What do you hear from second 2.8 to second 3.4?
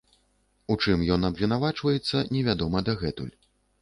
дагэтуль.